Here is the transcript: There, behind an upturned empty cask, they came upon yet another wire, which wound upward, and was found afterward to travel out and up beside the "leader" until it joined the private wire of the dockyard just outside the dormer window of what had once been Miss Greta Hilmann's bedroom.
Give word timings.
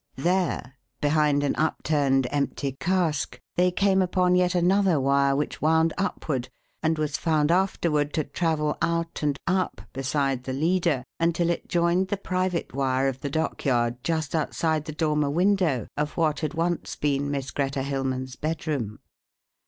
There, 0.17 0.79
behind 0.99 1.43
an 1.43 1.55
upturned 1.57 2.25
empty 2.31 2.71
cask, 2.71 3.39
they 3.55 3.69
came 3.69 4.01
upon 4.01 4.33
yet 4.33 4.55
another 4.55 4.99
wire, 4.99 5.35
which 5.35 5.61
wound 5.61 5.93
upward, 5.95 6.49
and 6.81 6.97
was 6.97 7.19
found 7.19 7.51
afterward 7.51 8.11
to 8.13 8.23
travel 8.23 8.75
out 8.81 9.21
and 9.21 9.37
up 9.45 9.83
beside 9.93 10.45
the 10.45 10.53
"leader" 10.53 11.03
until 11.19 11.51
it 11.51 11.69
joined 11.69 12.07
the 12.07 12.17
private 12.17 12.73
wire 12.73 13.07
of 13.07 13.19
the 13.21 13.29
dockyard 13.29 14.03
just 14.03 14.33
outside 14.33 14.85
the 14.85 14.91
dormer 14.91 15.29
window 15.29 15.85
of 15.95 16.17
what 16.17 16.39
had 16.39 16.55
once 16.55 16.95
been 16.95 17.29
Miss 17.29 17.51
Greta 17.51 17.83
Hilmann's 17.83 18.35
bedroom. 18.35 18.97